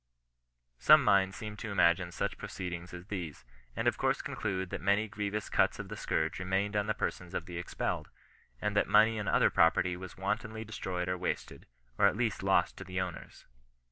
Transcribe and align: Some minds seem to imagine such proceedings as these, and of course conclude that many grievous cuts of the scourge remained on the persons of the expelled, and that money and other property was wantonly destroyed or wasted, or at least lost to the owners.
Some 0.89 1.03
minds 1.03 1.37
seem 1.37 1.55
to 1.57 1.69
imagine 1.71 2.11
such 2.11 2.39
proceedings 2.39 2.91
as 2.91 3.05
these, 3.05 3.45
and 3.75 3.87
of 3.87 3.99
course 3.99 4.23
conclude 4.23 4.71
that 4.71 4.81
many 4.81 5.07
grievous 5.07 5.47
cuts 5.47 5.77
of 5.77 5.89
the 5.89 5.95
scourge 5.95 6.39
remained 6.39 6.75
on 6.75 6.87
the 6.87 6.95
persons 6.95 7.35
of 7.35 7.45
the 7.45 7.59
expelled, 7.59 8.09
and 8.59 8.75
that 8.75 8.87
money 8.87 9.19
and 9.19 9.29
other 9.29 9.51
property 9.51 9.95
was 9.95 10.17
wantonly 10.17 10.65
destroyed 10.65 11.07
or 11.07 11.19
wasted, 11.19 11.67
or 11.99 12.07
at 12.07 12.17
least 12.17 12.41
lost 12.41 12.77
to 12.77 12.83
the 12.83 12.99
owners. 12.99 13.45